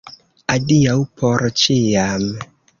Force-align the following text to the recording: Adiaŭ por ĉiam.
Adiaŭ 0.53 0.95
por 1.21 1.47
ĉiam. 1.65 2.29